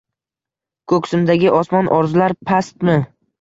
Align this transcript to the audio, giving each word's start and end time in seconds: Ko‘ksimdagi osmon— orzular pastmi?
Ko‘ksimdagi 0.93 1.51
osmon— 1.59 1.91
orzular 1.99 2.35
pastmi? 2.51 2.99